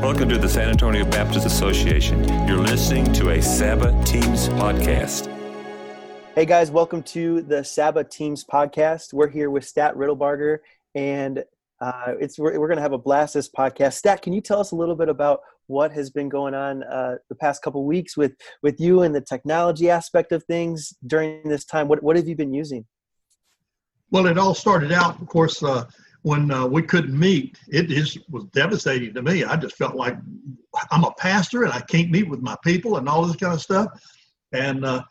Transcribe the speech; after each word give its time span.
Welcome 0.00 0.28
to 0.28 0.38
the 0.38 0.48
San 0.48 0.68
Antonio 0.68 1.04
Baptist 1.04 1.44
Association. 1.44 2.22
You're 2.46 2.60
listening 2.60 3.12
to 3.14 3.30
a 3.30 3.42
Saba 3.42 3.90
Teams 4.04 4.48
podcast. 4.50 5.26
Hey 6.36 6.46
guys, 6.46 6.70
welcome 6.70 7.02
to 7.02 7.42
the 7.42 7.64
Saba 7.64 8.04
Teams 8.04 8.44
podcast. 8.44 9.12
We're 9.12 9.26
here 9.26 9.50
with 9.50 9.64
Stat 9.64 9.96
Riddlebarger, 9.96 10.58
and 10.94 11.42
uh, 11.80 12.14
it's 12.20 12.38
we're, 12.38 12.60
we're 12.60 12.68
going 12.68 12.76
to 12.76 12.82
have 12.82 12.92
a 12.92 12.98
blast 12.98 13.34
this 13.34 13.50
podcast. 13.50 13.94
Stat, 13.94 14.22
can 14.22 14.32
you 14.32 14.40
tell 14.40 14.60
us 14.60 14.70
a 14.70 14.76
little 14.76 14.94
bit 14.94 15.08
about 15.08 15.40
what 15.66 15.90
has 15.90 16.10
been 16.10 16.28
going 16.28 16.54
on 16.54 16.84
uh, 16.84 17.16
the 17.28 17.34
past 17.34 17.60
couple 17.62 17.84
weeks 17.84 18.16
with 18.16 18.36
with 18.62 18.80
you 18.80 19.02
and 19.02 19.12
the 19.12 19.20
technology 19.20 19.90
aspect 19.90 20.30
of 20.30 20.44
things 20.44 20.94
during 21.08 21.42
this 21.48 21.64
time? 21.64 21.88
What 21.88 22.04
what 22.04 22.14
have 22.14 22.28
you 22.28 22.36
been 22.36 22.54
using? 22.54 22.86
Well, 24.12 24.26
it 24.26 24.38
all 24.38 24.54
started 24.54 24.92
out, 24.92 25.20
of 25.20 25.26
course, 25.26 25.60
uh, 25.60 25.86
when 26.28 26.50
uh, 26.50 26.66
we 26.66 26.82
couldn't 26.82 27.18
meet. 27.18 27.58
It 27.68 27.90
is 27.90 28.18
was 28.28 28.44
devastating 28.52 29.14
to 29.14 29.22
me. 29.22 29.44
I 29.44 29.56
just 29.56 29.76
felt 29.76 29.96
like 29.96 30.14
I'm 30.90 31.04
a 31.04 31.12
pastor 31.12 31.64
and 31.64 31.72
I 31.72 31.80
can't 31.80 32.10
meet 32.10 32.28
with 32.28 32.42
my 32.42 32.54
people 32.62 32.98
and 32.98 33.08
all 33.08 33.24
this 33.24 33.36
kind 33.36 33.54
of 33.54 33.62
stuff. 33.62 33.88
And 34.52 34.84
uh, 34.84 35.04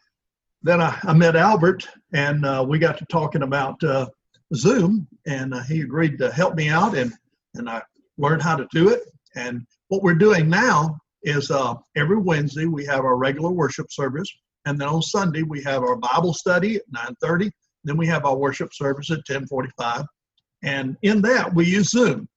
then 0.61 0.79
I, 0.79 0.95
I, 1.01 1.13
met 1.13 1.35
Albert 1.35 1.87
and 2.13 2.45
uh, 2.45 2.63
we 2.69 2.77
got 2.77 2.99
to 2.99 3.05
talking 3.07 3.41
about 3.41 3.83
uh, 3.83 4.09
Zoom, 4.53 5.07
and 5.25 5.55
uh, 5.55 5.63
he 5.63 5.81
agreed 5.81 6.19
to 6.19 6.31
help 6.31 6.53
me 6.53 6.69
out, 6.69 6.95
and 6.95 7.11
and 7.55 7.67
I 7.67 7.81
learned 8.19 8.43
how 8.43 8.55
to 8.55 8.67
do 8.71 8.89
it. 8.89 9.01
And 9.35 9.65
what 9.87 10.03
we're 10.03 10.23
doing 10.27 10.47
now 10.47 10.99
is 11.23 11.49
uh, 11.49 11.73
every 11.95 12.17
Wednesday 12.17 12.65
we 12.65 12.85
have 12.85 13.05
our 13.05 13.17
regular 13.17 13.49
worship 13.49 13.91
service, 13.91 14.29
and 14.65 14.79
then 14.79 14.87
on 14.87 15.01
Sunday 15.01 15.41
we 15.41 15.63
have 15.63 15.81
our 15.81 15.95
Bible 15.95 16.35
study 16.35 16.75
at 16.75 16.83
9:30. 17.23 17.49
Then 17.85 17.97
we 17.97 18.05
have 18.05 18.23
our 18.23 18.37
worship 18.37 18.71
service 18.71 19.09
at 19.09 19.25
10:45, 19.25 20.05
and 20.63 20.97
in 21.01 21.21
that 21.21 21.53
we 21.53 21.65
use 21.65 21.89
Zoom. 21.89 22.27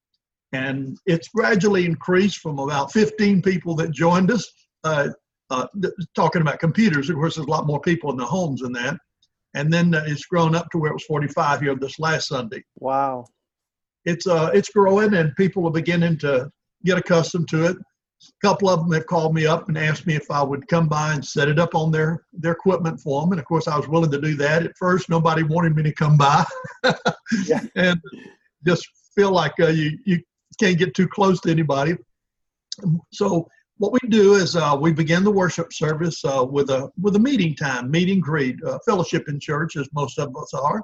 And 0.53 0.99
it's 1.07 1.29
gradually 1.29 1.85
increased 1.87 2.39
from 2.39 2.59
about 2.59 2.93
15 2.93 3.41
people 3.43 3.75
that 3.77 3.93
joined 3.93 4.31
us. 4.31 4.51
Uh, 4.83 5.09
uh, 5.51 5.67
talking 6.15 6.43
about 6.43 6.61
computers, 6.61 7.11
of 7.11 7.17
course, 7.17 7.35
there's 7.35 7.47
a 7.47 7.51
lot 7.51 7.67
more 7.67 7.81
people 7.81 8.11
in 8.11 8.17
the 8.17 8.25
homes 8.25 8.61
than 8.61 8.73
that 8.73 8.97
and 9.55 9.73
then 9.73 9.95
uh, 9.95 10.05
it's 10.07 10.27
grown 10.27 10.55
up 10.55 10.71
to 10.71 10.79
where 10.79 10.91
it 10.91 10.95
was 10.95 11.05
45 11.05 11.61
here 11.61 11.75
this 11.75 11.99
last 11.99 12.29
Sunday. 12.29 12.63
Wow. 12.77 13.27
It's 14.05 14.27
uh 14.27 14.51
it's 14.55 14.71
growing 14.71 15.15
and 15.15 15.35
people 15.37 15.67
are 15.67 15.73
beginning 15.73 16.19
to 16.19 16.51
get 16.85 16.99
accustomed 16.99 17.49
to 17.49 17.67
it. 17.67 17.77
A 18.23 18.47
couple 18.47 18.69
of 18.69 18.81
them 18.81 18.93
have 18.93 19.07
called 19.07 19.35
me 19.35 19.47
up 19.47 19.69
and 19.69 19.79
asked 19.79 20.07
me 20.07 20.15
if 20.15 20.31
I 20.31 20.43
would 20.43 20.69
come 20.69 20.89
by 20.89 21.15
and 21.15 21.25
set 21.25 21.49
it 21.49 21.59
up 21.59 21.75
on 21.75 21.91
their 21.91 22.25
their 22.33 22.53
equipment 22.53 23.01
for 23.01 23.23
them, 23.23 23.33
and 23.33 23.41
of 23.41 23.47
course 23.47 23.67
I 23.67 23.77
was 23.77 23.89
willing 23.89 24.11
to 24.11 24.21
do 24.21 24.37
that. 24.37 24.65
At 24.65 24.77
first, 24.77 25.09
nobody 25.09 25.43
wanted 25.43 25.75
me 25.75 25.83
to 25.85 25.93
come 25.93 26.17
by, 26.17 26.45
yeah. 27.47 27.61
and 27.77 28.01
just 28.67 28.87
feel 29.15 29.33
like 29.33 29.55
uh, 29.59 29.69
you 29.69 29.99
you 30.05 30.21
can't 30.59 30.79
get 30.79 30.95
too 30.95 31.09
close 31.09 31.41
to 31.41 31.51
anybody. 31.51 31.97
So 33.13 33.49
what 33.79 33.93
we 33.93 34.09
do 34.11 34.35
is 34.35 34.57
uh, 34.57 34.77
we 34.79 34.93
begin 34.93 35.25
the 35.25 35.31
worship 35.31 35.73
service 35.73 36.23
uh, 36.25 36.45
with 36.45 36.69
a 36.69 36.91
with 37.01 37.17
a 37.17 37.19
meeting 37.19 37.55
time, 37.55 37.91
meeting 37.91 38.21
greet, 38.21 38.57
uh, 38.67 38.79
fellowship 38.85 39.29
in 39.29 39.41
church, 39.41 39.77
as 39.77 39.89
most 39.95 40.19
of 40.19 40.37
us 40.37 40.53
are, 40.53 40.83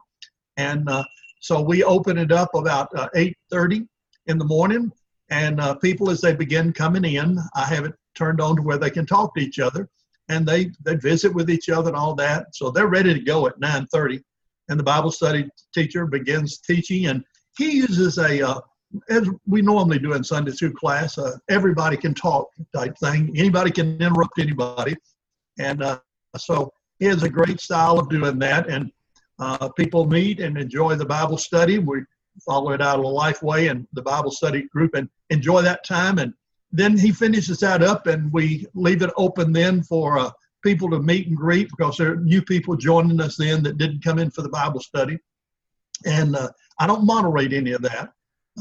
and 0.56 0.88
uh, 0.88 1.04
so 1.40 1.60
we 1.60 1.84
open 1.84 2.16
it 2.16 2.32
up 2.32 2.54
about 2.54 2.88
uh, 2.96 3.08
eight 3.14 3.36
thirty 3.50 3.82
in 4.26 4.38
the 4.38 4.44
morning, 4.44 4.90
and 5.30 5.60
uh, 5.60 5.74
people 5.77 6.10
as 6.10 6.20
they 6.20 6.34
begin 6.34 6.72
coming 6.72 7.05
in, 7.05 7.38
I 7.55 7.64
have 7.64 7.84
it 7.84 7.94
turned 8.14 8.41
on 8.41 8.56
to 8.56 8.62
where 8.62 8.78
they 8.78 8.91
can 8.91 9.06
talk 9.06 9.34
to 9.34 9.42
each 9.42 9.58
other, 9.58 9.88
and 10.28 10.46
they 10.46 10.70
they 10.84 10.96
visit 10.96 11.34
with 11.34 11.50
each 11.50 11.69
other 11.69 11.88
and 11.88 11.96
all 11.96 12.14
that, 12.16 12.55
so 12.55 12.70
they're 12.70 12.88
ready 12.88 13.12
to 13.14 13.20
go 13.20 13.47
at 13.47 13.58
nine 13.60 13.86
thirty, 13.86 14.22
and 14.69 14.78
the 14.78 14.84
Bible 14.84 15.10
study 15.10 15.48
teacher 15.74 16.06
begins 16.06 16.58
teaching, 16.58 17.06
and 17.06 17.24
he 17.58 17.72
uses 17.72 18.19
a 18.19 18.62
as 19.08 19.28
we 19.47 19.62
normally 19.62 19.98
do 19.98 20.12
in 20.14 20.24
Sunday 20.24 20.52
school 20.52 20.70
class, 20.70 21.19
uh, 21.19 21.36
everybody 21.48 21.97
can 21.97 22.14
talk 22.14 22.48
type 22.74 22.97
thing. 22.98 23.32
Anybody 23.36 23.70
can 23.70 24.00
interrupt 24.00 24.38
anybody. 24.38 24.97
And 25.58 25.82
uh, 25.82 25.98
so 26.36 26.72
he 26.98 27.06
has 27.06 27.22
a 27.22 27.28
great 27.28 27.60
style 27.60 27.98
of 27.98 28.08
doing 28.08 28.38
that. 28.38 28.69
And 28.69 28.91
uh, 29.38 29.69
people 29.70 30.06
meet 30.06 30.41
and 30.41 30.56
enjoy 30.56 30.94
the 30.94 31.04
Bible 31.04 31.38
study. 31.38 31.78
We 31.78 32.03
follow 32.44 32.72
it 32.72 32.82
out 32.82 32.98
of 32.98 33.04
a 33.04 33.08
Lifeway 33.08 33.70
and 33.70 33.86
the 33.92 34.02
Bible 34.02 34.30
study 34.30 34.62
group 34.72 34.94
and 34.94 35.08
enjoy 35.30 35.62
that 35.62 35.84
time. 35.84 36.19
And 36.19 36.32
then 36.72 36.98
he 36.98 37.12
finishes 37.12 37.58
that 37.60 37.82
up 37.82 38.06
and 38.06 38.32
we 38.32 38.66
leave 38.74 39.02
it 39.02 39.10
open 39.16 39.52
then 39.52 39.82
for 39.82 40.19
uh, 40.19 40.30
people 40.62 40.91
to 40.91 41.00
meet 41.00 41.28
and 41.28 41.36
greet 41.36 41.69
because 41.70 41.96
there 41.96 42.12
are 42.12 42.16
new 42.16 42.42
people 42.42 42.76
joining 42.76 43.20
us 43.20 43.36
then 43.36 43.62
that 43.62 43.78
didn't 43.78 44.04
come 44.04 44.19
in 44.19 44.30
for 44.30 44.42
the 44.42 44.48
Bible 44.48 44.80
study. 44.80 45.19
And 46.04 46.36
uh, 46.36 46.50
I 46.78 46.86
don't 46.86 47.06
moderate 47.06 47.52
any 47.52 47.72
of 47.72 47.82
that 47.82 48.12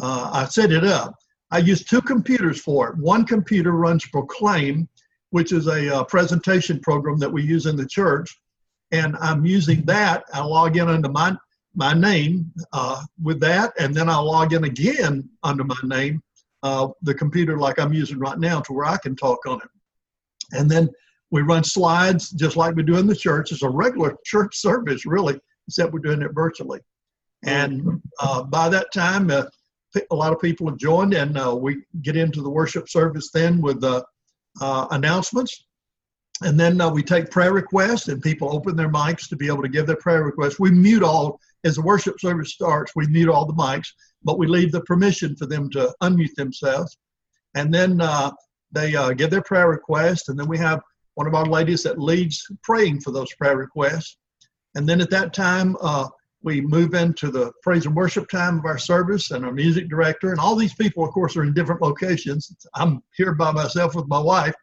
uh, 0.02 0.30
I 0.34 0.46
set 0.46 0.72
it 0.72 0.84
up. 0.84 1.16
I 1.52 1.60
use 1.60 1.84
two 1.84 2.02
computers 2.02 2.60
for 2.60 2.90
it. 2.90 2.98
One 2.98 3.26
computer 3.26 3.72
runs 3.72 4.06
Proclaim, 4.08 4.90
which 5.30 5.52
is 5.52 5.68
a 5.68 5.98
uh, 5.98 6.04
presentation 6.06 6.80
program 6.80 7.18
that 7.20 7.32
we 7.32 7.44
use 7.44 7.66
in 7.66 7.76
the 7.76 7.88
church, 7.88 8.38
and 8.92 9.16
I'm 9.20 9.46
using 9.46 9.84
that. 9.86 10.24
I 10.34 10.44
log 10.44 10.78
in 10.78 10.88
under 10.88 11.10
my 11.10 11.36
my 11.76 11.94
name 11.94 12.52
uh, 12.74 13.02
with 13.22 13.40
that, 13.42 13.74
and 13.80 13.94
then 13.94 14.10
I 14.10 14.18
log 14.18 14.54
in 14.54 14.64
again 14.64 15.30
under 15.44 15.64
my 15.64 15.76
name, 15.84 16.24
uh, 16.64 16.88
the 17.02 17.14
computer 17.14 17.58
like 17.58 17.80
I'm 17.80 17.94
using 17.94 18.20
right 18.20 18.40
now, 18.40 18.62
to 18.62 18.74
where 18.74 18.86
I 18.86 18.98
can 18.98 19.16
talk 19.16 19.46
on 19.46 19.58
it. 19.58 19.70
And 20.58 20.70
then 20.70 20.90
we 21.32 21.42
run 21.42 21.64
slides 21.64 22.30
just 22.32 22.56
like 22.56 22.76
we 22.76 22.84
do 22.84 22.98
in 22.98 23.08
the 23.08 23.16
church. 23.16 23.52
It's 23.52 23.64
a 23.64 23.70
regular 23.70 24.16
church 24.26 24.58
service, 24.58 25.06
really, 25.06 25.40
except 25.68 25.92
we're 25.92 26.00
doing 26.00 26.22
it 26.22 26.34
virtually. 26.34 26.80
And 27.44 28.02
uh, 28.20 28.44
by 28.44 28.70
that 28.70 28.88
time, 28.94 29.30
uh, 29.30 29.44
a 30.12 30.16
lot 30.16 30.34
of 30.34 30.42
people 30.42 30.68
have 30.68 30.78
joined, 30.78 31.14
and 31.14 31.38
uh, 31.38 31.56
we 31.56 31.84
get 32.02 32.16
into 32.16 32.42
the 32.42 32.50
worship 32.50 32.90
service 32.90 33.32
then 33.32 33.62
with 33.62 33.82
the 33.82 34.04
uh, 34.62 34.88
announcements. 34.92 35.66
And 36.42 36.60
then 36.60 36.82
we 36.94 37.02
take 37.02 37.32
prayer 37.32 37.54
requests, 37.54 38.08
and 38.10 38.22
people 38.22 38.54
open 38.54 38.76
their 38.76 38.90
mics 38.90 39.30
to 39.30 39.36
be 39.36 39.48
able 39.48 39.62
to 39.62 39.70
give 39.70 39.88
their 39.88 39.96
prayer 39.96 40.24
requests. 40.24 40.60
We 40.60 40.72
mute 40.72 41.04
all, 41.04 41.40
as 41.66 41.76
the 41.76 41.82
worship 41.82 42.20
service 42.20 42.54
starts, 42.54 42.94
we 42.96 43.08
mute 43.08 43.30
all 43.30 43.46
the 43.46 43.54
mics, 43.54 43.88
but 44.24 44.38
we 44.40 44.48
leave 44.48 44.72
the 44.72 44.82
permission 44.82 45.36
for 45.36 45.46
them 45.46 45.70
to 45.72 45.94
unmute 46.02 46.36
themselves. 46.36 46.98
And 47.56 47.74
then 47.74 48.00
uh, 48.00 48.32
they 48.72 48.96
uh, 48.96 49.12
give 49.12 49.32
their 49.32 49.42
prayer 49.42 49.70
request, 49.70 50.30
and 50.30 50.40
then 50.40 50.48
we 50.48 50.58
have 50.60 50.82
one 51.16 51.28
of 51.28 51.34
our 51.34 51.46
ladies 51.46 51.84
that 51.84 52.00
leads 52.00 52.46
praying 52.62 53.02
for 53.02 53.12
those 53.12 53.34
prayer 53.34 53.58
requests. 53.58 54.18
And 54.76 54.88
then 54.88 55.02
at 55.02 55.10
that 55.10 55.34
time, 55.34 55.76
uh, 55.82 56.08
we 56.46 56.62
move 56.62 56.94
into 56.94 57.32
the 57.32 57.52
praise 57.64 57.88
and 57.88 57.96
worship 57.96 58.30
time 58.30 58.60
of 58.60 58.66
our 58.66 58.78
service 58.78 59.32
and 59.32 59.44
our 59.44 59.52
music 59.52 59.90
director 59.90 60.30
and 60.30 60.40
all 60.40 60.56
these 60.56 60.76
people 60.76 61.04
of 61.04 61.10
course 61.10 61.36
are 61.36 61.44
in 61.44 61.54
different 61.54 61.82
locations 61.82 62.56
i'm 62.76 63.02
here 63.18 63.34
by 63.34 63.52
myself 63.52 63.96
with 63.96 64.08
my 64.08 64.20
wife 64.20 64.54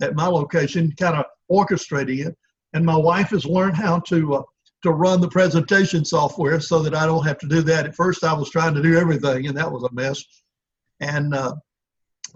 at 0.00 0.14
my 0.14 0.26
location 0.26 0.92
kind 0.96 1.16
of 1.16 1.24
orchestrating 1.50 2.24
it 2.24 2.36
and 2.74 2.86
my 2.86 2.96
wife 2.96 3.30
has 3.30 3.44
learned 3.44 3.76
how 3.76 3.98
to 3.98 4.36
uh, 4.36 4.42
to 4.82 4.90
run 4.90 5.20
the 5.20 5.28
presentation 5.28 6.04
software 6.04 6.60
so 6.60 6.80
that 6.80 6.94
i 6.94 7.06
don't 7.06 7.26
have 7.26 7.38
to 7.38 7.48
do 7.48 7.62
that 7.62 7.86
at 7.86 7.94
first 7.94 8.24
i 8.24 8.32
was 8.32 8.50
trying 8.50 8.74
to 8.74 8.82
do 8.82 8.96
everything 8.96 9.46
and 9.46 9.56
that 9.56 9.70
was 9.70 9.82
a 9.84 9.92
mess 9.92 10.24
and 11.00 11.34
uh, 11.34 11.54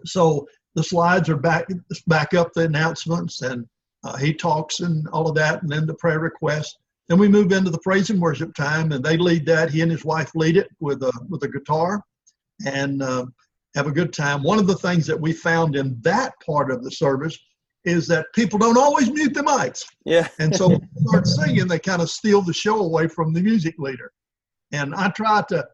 so 0.05 0.47
the 0.75 0.83
slides 0.83 1.29
are 1.29 1.37
back 1.37 1.67
back 2.07 2.35
up 2.35 2.53
the 2.53 2.63
announcements 2.63 3.43
and 3.43 3.67
uh, 4.05 4.17
he 4.17 4.33
talks 4.33 4.81
and 4.81 5.07
all 5.09 5.29
of 5.29 5.35
that 5.35 5.63
and 5.63 5.71
then 5.71 5.87
the 5.87 5.95
prayer 5.95 6.21
request 6.21 6.79
then 7.11 7.19
we 7.19 7.27
move 7.27 7.51
into 7.51 7.71
the 7.71 7.79
praise 7.79 8.09
and 8.11 8.21
worship 8.21 8.55
time, 8.55 8.93
and 8.93 9.05
they 9.05 9.17
lead 9.17 9.45
that. 9.47 9.71
He 9.71 9.81
and 9.81 9.91
his 9.91 10.05
wife 10.05 10.31
lead 10.37 10.57
it 10.57 10.69
with 10.79 11.03
a 11.03 11.13
with 11.29 11.43
a 11.43 11.49
guitar, 11.49 12.05
and 12.65 13.03
uh, 13.03 13.27
have 13.75 13.89
a 13.89 13.93
good 13.93 14.13
time. 14.13 14.45
One 14.45 14.61
of 14.61 14.69
the 14.69 14.77
things 14.77 15.09
that 15.09 15.21
we 15.21 15.33
found 15.33 15.75
in 15.75 16.01
that 16.03 16.35
part 16.47 16.71
of 16.71 16.85
the 16.85 16.91
service 16.93 17.37
is 17.85 18.07
that 18.09 18.27
people 18.35 18.59
don't 18.59 18.77
always 18.77 19.11
mute 19.11 19.35
the 19.35 19.41
mics. 19.41 19.85
Yeah. 20.05 20.29
and 20.39 20.55
so 20.55 20.69
when 20.69 20.81
they 20.81 21.03
start 21.07 21.27
singing, 21.27 21.67
they 21.67 21.79
kind 21.79 22.03
of 22.03 22.11
steal 22.11 22.43
the 22.43 22.53
show 22.53 22.81
away 22.81 23.09
from 23.09 23.33
the 23.33 23.41
music 23.41 23.75
leader. 23.79 24.13
And 24.73 24.95
I 24.95 25.09
try 25.11 25.43
to 25.49 25.67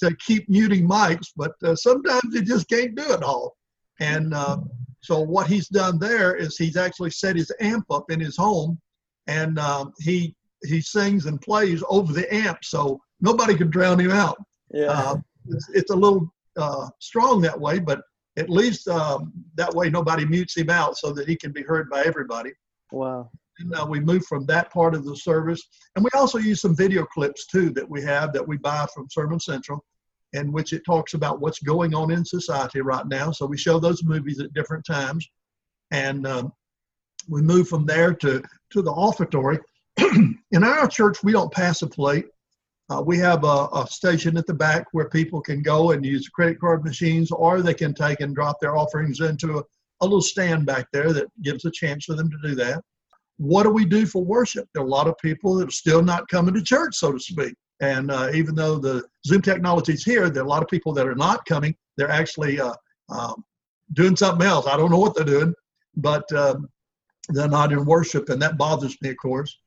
to 0.00 0.16
keep 0.16 0.48
muting 0.48 0.88
mics, 0.88 1.28
but 1.36 1.52
uh, 1.62 1.76
sometimes 1.76 2.22
you 2.32 2.42
just 2.42 2.68
can't 2.68 2.94
do 2.94 3.12
it 3.12 3.22
all. 3.22 3.56
And 4.00 4.34
uh, 4.34 4.58
so 5.00 5.20
what 5.20 5.46
he's 5.46 5.68
done 5.68 5.98
there 5.98 6.34
is 6.34 6.56
he's 6.56 6.76
actually 6.76 7.10
set 7.10 7.36
his 7.36 7.52
amp 7.60 7.84
up 7.90 8.10
in 8.10 8.20
his 8.20 8.36
home, 8.36 8.80
and 9.26 9.58
um, 9.58 9.92
he 10.00 10.34
he 10.64 10.80
sings 10.80 11.26
and 11.26 11.40
plays 11.40 11.82
over 11.88 12.12
the 12.12 12.32
amp, 12.34 12.58
so 12.62 13.00
nobody 13.20 13.54
can 13.54 13.70
drown 13.70 14.00
him 14.00 14.10
out. 14.10 14.38
Yeah. 14.72 14.86
Uh, 14.86 15.16
it's, 15.48 15.68
it's, 15.74 15.90
a 15.90 15.96
little 15.96 16.32
uh, 16.56 16.88
strong 16.98 17.40
that 17.42 17.58
way, 17.58 17.78
but 17.78 18.00
at 18.36 18.50
least 18.50 18.88
um, 18.88 19.32
that 19.54 19.72
way 19.74 19.88
nobody 19.88 20.24
mutes 20.24 20.56
him 20.56 20.70
out 20.70 20.96
so 20.98 21.12
that 21.12 21.28
he 21.28 21.36
can 21.36 21.52
be 21.52 21.62
heard 21.62 21.88
by 21.88 22.02
everybody. 22.02 22.52
Wow. 22.92 23.30
And 23.58 23.74
uh, 23.74 23.86
we 23.88 24.00
move 24.00 24.24
from 24.26 24.44
that 24.46 24.70
part 24.70 24.94
of 24.94 25.04
the 25.04 25.16
service, 25.16 25.62
and 25.94 26.04
we 26.04 26.10
also 26.14 26.38
use 26.38 26.60
some 26.60 26.76
video 26.76 27.04
clips 27.04 27.46
too 27.46 27.70
that 27.70 27.88
we 27.88 28.02
have 28.02 28.32
that 28.34 28.46
we 28.46 28.58
buy 28.58 28.86
from 28.94 29.08
Sermon 29.10 29.40
Central, 29.40 29.82
in 30.34 30.52
which 30.52 30.74
it 30.74 30.84
talks 30.84 31.14
about 31.14 31.40
what's 31.40 31.60
going 31.60 31.94
on 31.94 32.10
in 32.10 32.24
society 32.24 32.82
right 32.82 33.06
now. 33.06 33.30
So 33.30 33.46
we 33.46 33.56
show 33.56 33.78
those 33.78 34.04
movies 34.04 34.40
at 34.40 34.52
different 34.52 34.84
times, 34.84 35.26
and 35.90 36.26
um, 36.26 36.52
we 37.28 37.40
move 37.40 37.68
from 37.68 37.86
there 37.86 38.12
to 38.14 38.42
to 38.72 38.82
the 38.82 38.92
offertory 38.92 39.58
in 40.52 40.64
our 40.64 40.86
church, 40.86 41.22
we 41.22 41.32
don't 41.32 41.52
pass 41.52 41.82
a 41.82 41.86
plate. 41.86 42.26
Uh, 42.88 43.02
we 43.04 43.18
have 43.18 43.42
a, 43.42 43.68
a, 43.74 43.86
station 43.90 44.36
at 44.36 44.46
the 44.46 44.54
back 44.54 44.86
where 44.92 45.08
people 45.08 45.40
can 45.40 45.60
go 45.60 45.90
and 45.90 46.06
use 46.06 46.28
credit 46.28 46.60
card 46.60 46.84
machines, 46.84 47.32
or 47.32 47.60
they 47.60 47.74
can 47.74 47.92
take 47.92 48.20
and 48.20 48.34
drop 48.34 48.60
their 48.60 48.76
offerings 48.76 49.20
into 49.20 49.58
a, 49.58 49.62
a 50.02 50.04
little 50.04 50.22
stand 50.22 50.64
back 50.64 50.86
there 50.92 51.12
that 51.12 51.26
gives 51.42 51.64
a 51.64 51.70
chance 51.70 52.04
for 52.04 52.14
them 52.14 52.30
to 52.30 52.48
do 52.48 52.54
that. 52.54 52.80
What 53.38 53.64
do 53.64 53.70
we 53.70 53.84
do 53.84 54.06
for 54.06 54.24
worship? 54.24 54.68
There 54.72 54.84
are 54.84 54.86
a 54.86 54.90
lot 54.90 55.08
of 55.08 55.18
people 55.18 55.56
that 55.56 55.68
are 55.68 55.72
still 55.72 56.00
not 56.00 56.28
coming 56.28 56.54
to 56.54 56.62
church, 56.62 56.94
so 56.94 57.10
to 57.12 57.18
speak. 57.18 57.54
And 57.80 58.10
uh, 58.10 58.30
even 58.32 58.54
though 58.54 58.78
the 58.78 59.04
Zoom 59.26 59.42
technology 59.42 59.92
is 59.92 60.04
here, 60.04 60.30
there 60.30 60.42
are 60.42 60.46
a 60.46 60.48
lot 60.48 60.62
of 60.62 60.68
people 60.68 60.92
that 60.94 61.08
are 61.08 61.14
not 61.16 61.44
coming. 61.44 61.74
They're 61.96 62.10
actually 62.10 62.60
uh, 62.60 62.72
um, 63.08 63.44
doing 63.92 64.16
something 64.16 64.46
else. 64.46 64.66
I 64.66 64.76
don't 64.76 64.90
know 64.90 64.98
what 64.98 65.14
they're 65.14 65.24
doing, 65.24 65.54
but 65.96 66.30
um, 66.32 66.68
they're 67.30 67.48
not 67.48 67.72
in 67.72 67.84
worship, 67.84 68.28
and 68.28 68.40
that 68.42 68.56
bothers 68.56 68.96
me, 69.02 69.10
of 69.10 69.16
course. 69.20 69.58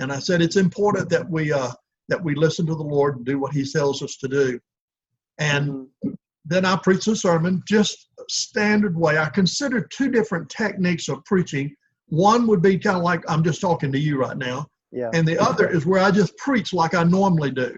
And 0.00 0.12
I 0.12 0.18
said 0.18 0.42
it's 0.42 0.56
important 0.56 1.08
that 1.10 1.30
we 1.30 1.52
uh, 1.52 1.70
that 2.08 2.22
we 2.22 2.34
listen 2.34 2.66
to 2.66 2.74
the 2.74 2.82
Lord 2.82 3.16
and 3.16 3.24
do 3.24 3.38
what 3.38 3.52
He 3.52 3.64
tells 3.64 4.02
us 4.02 4.16
to 4.16 4.28
do. 4.28 4.60
And 5.38 5.70
mm-hmm. 5.70 6.10
then 6.44 6.64
I 6.64 6.76
preach 6.76 7.06
a 7.06 7.16
sermon 7.16 7.62
just 7.66 8.08
standard 8.28 8.96
way. 8.96 9.18
I 9.18 9.28
consider 9.28 9.80
two 9.80 10.10
different 10.10 10.48
techniques 10.48 11.08
of 11.08 11.24
preaching. 11.24 11.74
One 12.08 12.46
would 12.46 12.62
be 12.62 12.78
kind 12.78 12.96
of 12.96 13.02
like 13.02 13.22
I'm 13.28 13.42
just 13.42 13.60
talking 13.60 13.92
to 13.92 13.98
you 13.98 14.18
right 14.18 14.36
now, 14.36 14.66
yeah. 14.92 15.10
and 15.12 15.26
the 15.26 15.38
other 15.38 15.68
is 15.68 15.86
where 15.86 16.02
I 16.02 16.10
just 16.10 16.36
preach 16.36 16.72
like 16.72 16.94
I 16.94 17.02
normally 17.02 17.50
do. 17.50 17.76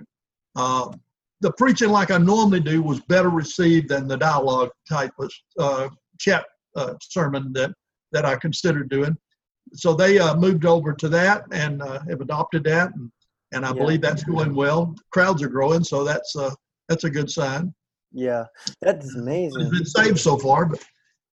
Uh, 0.55 0.93
the 1.41 1.53
preaching 1.53 1.91
like 1.91 2.11
I 2.11 2.19
normally 2.19 2.61
do 2.61 2.83
was 2.83 3.01
better 3.01 3.31
received 3.31 3.89
than 3.89 4.09
the 4.09 4.17
dialogue 4.17 4.71
type 4.89 5.13
of 5.19 5.33
uh, 5.59 5.89
chat 6.19 6.45
uh, 6.77 6.95
sermon 7.01 7.53
that 7.55 7.73
that 8.13 8.25
I 8.25 8.37
considered 8.37 8.91
doing. 8.91 9.17
So 9.75 9.95
they 9.95 10.19
uh, 10.19 10.35
moved 10.37 10.65
over 10.65 10.93
to 10.95 11.09
that 11.11 11.45
and 11.53 11.83
uh, 11.83 12.01
have 12.09 12.21
adopted 12.21 12.65
that, 12.65 12.95
and, 12.95 13.11
and 13.53 13.65
I 13.65 13.69
yeah. 13.69 13.75
believe 13.75 14.01
that's 14.01 14.25
going 14.25 14.55
well. 14.55 14.95
Crowds 15.11 15.43
are 15.43 15.49
growing, 15.49 15.85
so 15.85 16.05
that's 16.05 16.37
uh, 16.37 16.51
that's 16.89 17.05
a 17.05 17.11
good 17.11 17.31
sign. 17.31 17.75
Yeah, 18.13 18.45
that's 18.81 19.15
amazing. 19.15 19.61
It's 19.61 19.71
been 19.71 19.85
saved 19.85 20.19
so 20.19 20.39
far, 20.39 20.67
but 20.67 20.85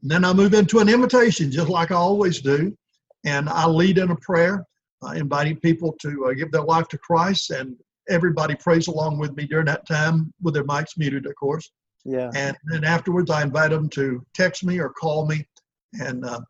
then 0.03 0.25
I 0.25 0.33
move 0.33 0.55
into 0.55 0.79
an 0.79 0.89
invitation, 0.89 1.51
just 1.51 1.69
like 1.69 1.91
I 1.91 1.97
always 1.97 2.41
do, 2.41 2.77
and 3.25 3.49
I 3.49 3.67
lead 3.67 3.99
in 3.99 4.11
a 4.11 4.17
prayer, 4.17 4.65
uh, 5.03 5.13
inviting 5.13 5.59
people 5.61 5.97
to 6.01 6.27
uh, 6.27 6.33
give 6.35 6.53
their 6.53 6.63
life 6.63 6.89
to 6.89 6.99
Christ, 6.99 7.51
and 7.51 7.77
everybody 8.09 8.55
prays 8.55 8.89
along 8.89 9.19
with 9.19 9.37
me 9.37 9.47
during 9.47 9.67
that 9.67 9.87
time 9.87 10.33
with 10.43 10.55
their 10.55 10.65
mics 10.65 10.97
muted, 10.97 11.27
of 11.27 11.35
course. 11.37 11.71
Yeah. 12.05 12.31
And 12.37 12.57
then 12.67 12.85
afterwards, 12.85 13.31
I 13.31 13.43
invite 13.43 13.71
them 13.71 13.89
to 13.91 14.25
text 14.33 14.65
me 14.65 14.79
or 14.79 14.91
call 14.91 15.27
me, 15.27 15.45
and 15.95 16.25
uh, 16.25 16.41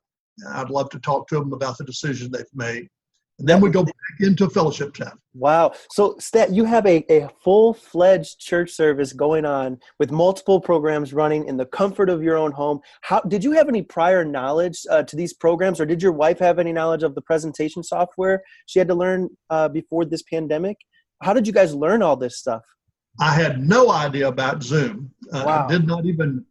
I'd 0.51 0.71
love 0.71 0.91
to 0.91 0.99
talk 0.99 1.29
to 1.29 1.37
them 1.37 1.53
about 1.53 1.79
the 1.79 1.85
decision 1.85 2.31
they've 2.31 2.45
made. 2.55 2.89
And 3.39 3.47
then 3.47 3.61
we 3.61 3.69
go 3.69 3.85
back 3.85 3.95
into 4.21 4.49
fellowship 4.49 4.95
time. 4.95 5.21
Wow. 5.35 5.73
So, 5.91 6.17
Stat, 6.19 6.53
you 6.53 6.65
have 6.65 6.87
a, 6.87 7.05
a 7.13 7.29
full 7.45 7.75
fledged 7.75 8.41
church 8.41 8.71
service 8.71 9.13
going 9.13 9.45
on 9.45 9.79
with 9.99 10.11
multiple 10.11 10.59
programs 10.59 11.13
running 11.13 11.47
in 11.47 11.59
the 11.59 11.67
comfort 11.67 12.09
of 12.09 12.23
your 12.23 12.39
own 12.39 12.51
home. 12.53 12.81
How 13.03 13.21
did 13.21 13.45
you 13.45 13.53
have 13.53 13.69
any 13.69 13.83
prior 13.83 14.25
knowledge 14.25 14.79
uh, 14.91 15.03
to 15.03 15.17
these 15.17 15.35
programs, 15.35 15.81
or 15.81 15.87
did 15.87 16.03
your 16.03 16.13
wife 16.13 16.39
have 16.39 16.59
any 16.59 16.73
knowledge 16.73 17.03
of 17.03 17.15
the 17.15 17.21
presentation 17.21 17.83
software 17.83 18.43
she 18.65 18.79
had 18.79 18.89
to 18.89 18.95
learn 18.95 19.29
uh, 19.51 19.69
before 19.69 20.07
this 20.07 20.23
pandemic? 20.23 20.79
How 21.23 21.35
did 21.35 21.47
you 21.47 21.53
guys 21.53 21.75
learn 21.75 22.03
all 22.03 22.17
this 22.17 22.39
stuff? 22.39 22.63
I 23.21 23.33
had 23.33 23.67
no 23.67 23.91
idea 23.91 24.29
about 24.29 24.63
Zoom. 24.63 25.11
Uh, 25.33 25.43
wow. 25.47 25.67
I 25.67 25.73
did 25.73 25.87
not 25.87 26.07
even 26.07 26.45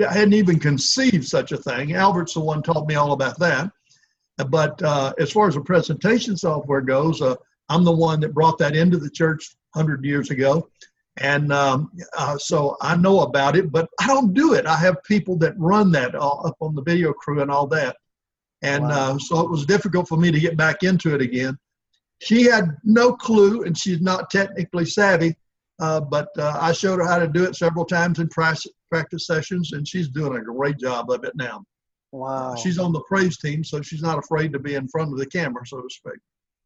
I 0.00 0.12
hadn't 0.12 0.34
even 0.34 0.58
conceived 0.58 1.24
such 1.24 1.52
a 1.52 1.56
thing. 1.56 1.94
Albert's 1.94 2.34
the 2.34 2.40
one 2.40 2.62
taught 2.62 2.88
me 2.88 2.94
all 2.94 3.12
about 3.12 3.38
that. 3.38 3.70
But 4.44 4.82
uh, 4.82 5.12
as 5.18 5.32
far 5.32 5.48
as 5.48 5.54
the 5.54 5.60
presentation 5.60 6.36
software 6.36 6.80
goes, 6.80 7.20
uh, 7.20 7.36
I'm 7.68 7.84
the 7.84 7.92
one 7.92 8.20
that 8.20 8.34
brought 8.34 8.58
that 8.58 8.76
into 8.76 8.98
the 8.98 9.10
church 9.10 9.54
100 9.72 10.04
years 10.04 10.30
ago. 10.30 10.68
And 11.18 11.52
um, 11.52 11.90
uh, 12.16 12.38
so 12.38 12.76
I 12.80 12.96
know 12.96 13.20
about 13.20 13.56
it, 13.56 13.70
but 13.70 13.88
I 14.00 14.06
don't 14.06 14.32
do 14.32 14.54
it. 14.54 14.66
I 14.66 14.76
have 14.76 15.02
people 15.04 15.36
that 15.38 15.58
run 15.58 15.92
that 15.92 16.14
all, 16.14 16.46
up 16.46 16.56
on 16.60 16.74
the 16.74 16.82
video 16.82 17.12
crew 17.12 17.42
and 17.42 17.50
all 17.50 17.66
that. 17.68 17.96
And 18.62 18.84
wow. 18.84 19.14
Uh, 19.14 19.18
so 19.18 19.40
it 19.40 19.50
was 19.50 19.66
difficult 19.66 20.08
for 20.08 20.16
me 20.16 20.30
to 20.30 20.40
get 20.40 20.56
back 20.56 20.82
into 20.82 21.14
it 21.14 21.20
again. 21.20 21.58
She 22.20 22.44
had 22.44 22.76
no 22.84 23.12
clue, 23.12 23.64
and 23.64 23.76
she's 23.76 24.00
not 24.00 24.30
technically 24.30 24.86
savvy. 24.86 25.36
Uh, 25.80 26.00
but 26.00 26.28
uh, 26.38 26.56
I 26.60 26.72
showed 26.72 27.00
her 27.00 27.06
how 27.06 27.18
to 27.18 27.26
do 27.26 27.44
it 27.44 27.56
several 27.56 27.84
times 27.84 28.20
in 28.20 28.28
practice, 28.28 28.70
practice 28.90 29.26
sessions, 29.26 29.72
and 29.72 29.86
she's 29.86 30.08
doing 30.08 30.36
a 30.36 30.44
great 30.44 30.78
job 30.78 31.10
of 31.10 31.24
it 31.24 31.34
now. 31.34 31.64
Wow. 32.12 32.54
She's 32.54 32.78
on 32.78 32.92
the 32.92 33.00
praise 33.00 33.38
team, 33.38 33.64
so 33.64 33.82
she's 33.82 34.02
not 34.02 34.18
afraid 34.18 34.52
to 34.52 34.58
be 34.58 34.74
in 34.74 34.86
front 34.88 35.12
of 35.12 35.18
the 35.18 35.26
camera, 35.26 35.66
so 35.66 35.80
to 35.80 35.88
speak. 35.90 36.18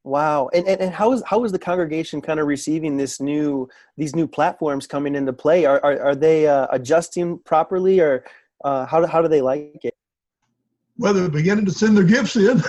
Wow. 0.02 0.50
And, 0.52 0.66
and, 0.68 0.80
and 0.80 0.92
how 0.92 1.12
is 1.12 1.22
how 1.26 1.44
is 1.44 1.52
the 1.52 1.58
congregation 1.58 2.20
kind 2.20 2.38
of 2.38 2.46
receiving 2.46 2.96
this 2.96 3.20
new 3.20 3.68
these 3.96 4.14
new 4.14 4.26
platforms 4.28 4.86
coming 4.86 5.14
into 5.14 5.32
play? 5.32 5.64
Are 5.64 5.80
are, 5.84 6.00
are 6.00 6.14
they 6.14 6.46
uh, 6.46 6.66
adjusting 6.70 7.38
properly, 7.40 8.00
or 8.00 8.24
uh, 8.64 8.86
how 8.86 9.06
how 9.06 9.22
do 9.22 9.28
they 9.28 9.40
like 9.40 9.80
it? 9.84 9.94
Well, 10.98 11.12
they're 11.12 11.28
beginning 11.28 11.66
to 11.66 11.72
send 11.72 11.96
their 11.96 12.04
gifts 12.04 12.36
in. 12.36 12.58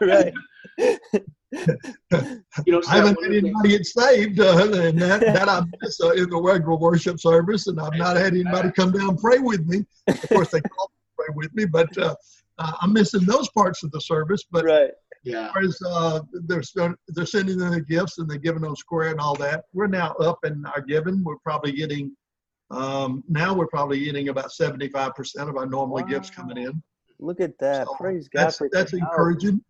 right. 0.00 0.32
you 1.52 2.72
know, 2.72 2.82
I 2.88 2.96
haven't 2.96 3.22
had 3.22 3.32
anybody 3.32 3.68
get 3.70 3.86
saved, 3.86 4.40
uh, 4.40 4.70
and 4.72 4.98
that, 5.00 5.20
that 5.20 5.48
I 5.48 5.62
miss 5.80 6.00
uh, 6.00 6.10
in 6.10 6.30
the 6.30 6.40
regular 6.40 6.76
worship 6.76 7.20
service, 7.20 7.66
and 7.66 7.80
I've 7.80 7.96
not 7.96 8.16
had 8.16 8.34
anybody 8.34 8.70
come 8.72 8.92
down 8.92 9.10
and 9.10 9.18
pray 9.18 9.38
with 9.38 9.66
me. 9.66 9.84
Of 10.08 10.28
course, 10.28 10.50
they 10.50 10.60
call 10.60 10.90
pray 11.16 11.26
with 11.34 11.54
me, 11.54 11.66
but 11.66 11.96
uh, 11.98 12.14
uh, 12.58 12.72
I'm 12.80 12.92
missing 12.92 13.24
those 13.24 13.48
parts 13.50 13.82
of 13.82 13.90
the 13.92 14.00
service. 14.00 14.44
But 14.50 14.64
right. 14.64 14.90
yeah, 15.24 15.52
as 15.62 15.78
uh, 15.86 16.20
they're 16.46 16.62
they're 17.08 17.26
sending 17.26 17.60
in 17.60 17.70
the 17.70 17.80
gifts 17.80 18.18
and 18.18 18.28
they're 18.28 18.38
giving 18.38 18.62
them 18.62 18.76
square 18.76 19.10
and 19.10 19.20
all 19.20 19.34
that. 19.36 19.64
We're 19.72 19.86
now 19.88 20.12
up 20.14 20.38
in 20.44 20.64
our 20.66 20.80
giving. 20.80 21.22
We're 21.22 21.36
probably 21.44 21.72
getting 21.72 22.16
um, 22.72 23.22
now 23.28 23.52
we're 23.52 23.66
probably 23.66 24.02
getting 24.02 24.30
about 24.30 24.50
75% 24.50 25.12
of 25.48 25.56
our 25.56 25.66
normal 25.66 25.96
wow. 25.96 26.02
gifts 26.02 26.30
coming 26.30 26.56
in. 26.56 26.82
Look 27.18 27.40
at 27.40 27.58
that. 27.58 27.86
So 27.86 27.94
Praise 27.94 28.28
God. 28.28 28.44
That's, 28.44 28.62
that's 28.72 28.92
encouraging. 28.94 29.62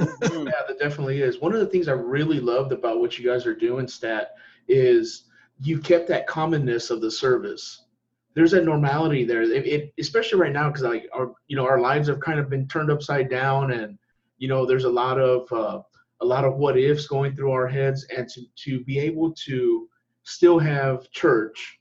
Mm-hmm. 0.00 0.46
yeah, 0.46 0.62
that 0.66 0.78
definitely 0.78 1.22
is. 1.22 1.40
One 1.40 1.52
of 1.52 1.60
the 1.60 1.66
things 1.66 1.88
I 1.88 1.92
really 1.92 2.40
loved 2.40 2.72
about 2.72 3.00
what 3.00 3.18
you 3.18 3.28
guys 3.28 3.46
are 3.46 3.54
doing, 3.54 3.88
Stat, 3.88 4.34
is 4.68 5.24
you 5.62 5.78
kept 5.78 6.08
that 6.08 6.26
commonness 6.26 6.90
of 6.90 7.00
the 7.00 7.10
service. 7.10 7.84
There's 8.34 8.52
that 8.52 8.64
normality 8.64 9.24
there. 9.24 9.42
It, 9.42 9.66
it 9.66 9.94
especially 9.98 10.40
right 10.40 10.52
now 10.52 10.68
because 10.68 10.82
like 10.82 11.08
our 11.12 11.32
you 11.48 11.56
know 11.56 11.66
our 11.66 11.80
lives 11.80 12.08
have 12.08 12.20
kind 12.20 12.38
of 12.38 12.48
been 12.48 12.68
turned 12.68 12.90
upside 12.90 13.28
down, 13.28 13.72
and 13.72 13.98
you 14.38 14.48
know 14.48 14.64
there's 14.64 14.84
a 14.84 14.90
lot 14.90 15.18
of 15.18 15.50
uh, 15.52 15.82
a 16.20 16.24
lot 16.24 16.44
of 16.44 16.56
what 16.56 16.78
ifs 16.78 17.06
going 17.06 17.34
through 17.34 17.52
our 17.52 17.66
heads, 17.66 18.06
and 18.16 18.28
to 18.28 18.42
to 18.64 18.84
be 18.84 18.98
able 18.98 19.32
to 19.46 19.88
still 20.22 20.58
have 20.58 21.10
church 21.10 21.80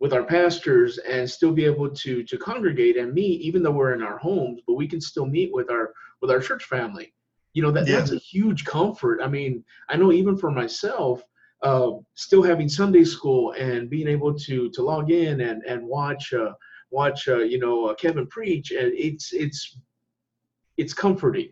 with 0.00 0.12
our 0.12 0.22
pastors 0.22 0.98
and 0.98 1.28
still 1.28 1.52
be 1.52 1.64
able 1.64 1.90
to 1.90 2.22
to 2.22 2.38
congregate 2.38 2.96
and 2.96 3.12
meet 3.12 3.40
even 3.40 3.62
though 3.62 3.70
we're 3.70 3.94
in 3.94 4.02
our 4.02 4.18
homes 4.18 4.60
but 4.66 4.74
we 4.74 4.86
can 4.86 5.00
still 5.00 5.26
meet 5.26 5.50
with 5.52 5.70
our 5.70 5.92
with 6.20 6.30
our 6.30 6.40
church 6.40 6.64
family 6.64 7.12
you 7.54 7.62
know 7.62 7.70
that 7.70 7.86
yeah. 7.86 7.96
that's 7.96 8.12
a 8.12 8.18
huge 8.18 8.64
comfort 8.64 9.20
i 9.22 9.26
mean 9.26 9.64
i 9.88 9.96
know 9.96 10.12
even 10.12 10.36
for 10.36 10.50
myself 10.50 11.22
uh, 11.62 11.90
still 12.14 12.42
having 12.42 12.68
sunday 12.68 13.04
school 13.04 13.52
and 13.52 13.90
being 13.90 14.06
able 14.06 14.32
to 14.32 14.70
to 14.70 14.82
log 14.82 15.10
in 15.10 15.40
and 15.40 15.62
and 15.64 15.84
watch 15.84 16.32
uh, 16.32 16.52
watch 16.90 17.26
uh, 17.28 17.38
you 17.38 17.58
know 17.58 17.86
uh, 17.86 17.94
kevin 17.94 18.26
preach 18.28 18.70
and 18.70 18.92
it's 18.94 19.32
it's 19.32 19.80
it's 20.76 20.94
comforting 20.94 21.50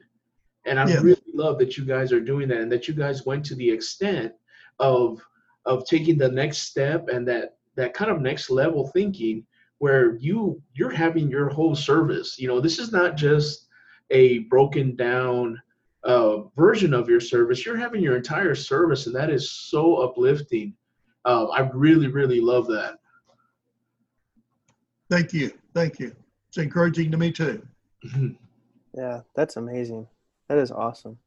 and 0.65 0.79
i 0.79 0.89
yeah. 0.89 1.01
really 1.01 1.33
love 1.35 1.59
that 1.59 1.77
you 1.77 1.85
guys 1.85 2.13
are 2.13 2.21
doing 2.21 2.47
that 2.47 2.61
and 2.61 2.71
that 2.71 2.87
you 2.87 2.95
guys 2.95 3.27
went 3.27 3.45
to 3.45 3.57
the 3.57 3.69
extent 3.69 4.33
of 4.79 5.21
of 5.65 5.85
taking 5.87 6.17
the 6.17 6.29
next 6.29 6.59
step 6.59 7.09
and 7.09 7.27
that 7.27 7.57
that 7.75 7.95
kind 7.95 8.11
of 8.11 8.21
next 8.21 8.49
level 8.49 8.89
thinking 8.89 9.45
where 9.79 10.17
you 10.17 10.63
you're 10.75 10.91
having 11.05 11.29
your 11.29 11.49
whole 11.49 11.75
service 11.75 12.39
you 12.39 12.47
know 12.47 12.61
this 12.61 12.79
is 12.79 12.93
not 12.93 13.17
just 13.17 13.66
a 14.11 14.41
broken 14.41 14.97
down 14.97 15.61
uh, 16.05 16.43
version 16.57 16.95
of 16.95 17.09
your 17.09 17.21
service 17.21 17.67
you're 17.67 17.77
having 17.77 18.03
your 18.03 18.17
entire 18.17 18.55
service 18.55 19.07
and 19.07 19.15
that 19.15 19.31
is 19.31 19.51
so 19.51 19.97
uplifting. 19.97 20.73
Uh, 21.25 21.47
i 21.47 21.61
really 21.75 22.07
really 22.07 22.41
love 22.41 22.67
that. 22.69 22.99
Thank 25.11 25.33
you. 25.33 25.53
Thank 25.75 25.99
you. 25.99 26.15
It's 26.49 26.59
encouraging 26.59 27.11
to 27.11 27.17
me 27.17 27.33
too. 27.33 27.67
Mm-hmm. 28.05 28.29
yeah 28.95 29.21
that's 29.35 29.57
amazing. 29.57 30.07
That 30.49 30.59
is 30.59 30.71
awesome. 30.71 31.19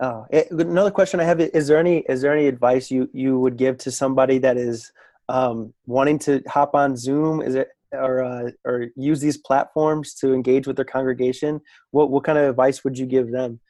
Uh, 0.00 0.24
another 0.50 0.90
question 0.90 1.20
I 1.20 1.24
have 1.24 1.40
is 1.40 1.68
there 1.68 1.78
any 1.78 1.98
is 2.08 2.22
there 2.22 2.32
any 2.36 2.48
advice 2.48 2.90
you 2.90 3.08
you 3.12 3.38
would 3.38 3.56
give 3.56 3.78
to 3.78 3.92
somebody 3.92 4.38
that 4.38 4.56
is 4.56 4.90
um, 5.28 5.72
wanting 5.86 6.18
to 6.20 6.42
hop 6.48 6.74
on 6.74 6.96
Zoom? 6.96 7.40
Is 7.40 7.54
it 7.54 7.68
or 7.92 8.22
uh, 8.22 8.50
or 8.64 8.88
use 8.96 9.20
these 9.20 9.36
platforms 9.36 10.14
to 10.14 10.32
engage 10.32 10.66
with 10.66 10.76
their 10.76 10.84
congregation? 10.84 11.60
What 11.90 12.10
what 12.10 12.24
kind 12.24 12.38
of 12.38 12.48
advice 12.48 12.84
would 12.84 12.98
you 12.98 13.06
give 13.06 13.30
them? 13.30 13.60